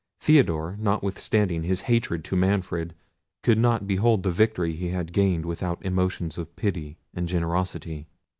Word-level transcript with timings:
Theodore, 0.19 0.75
notwithstanding 0.79 1.61
his 1.61 1.81
hatred 1.81 2.23
to 2.23 2.35
Manfred, 2.35 2.95
could 3.43 3.59
not 3.59 3.85
behold 3.85 4.23
the 4.23 4.31
victory 4.31 4.73
he 4.75 4.87
had 4.89 5.13
gained 5.13 5.45
without 5.45 5.77
emotions 5.85 6.39
of 6.39 6.55
pity 6.55 6.97
and 7.13 7.27
generosity. 7.27 8.07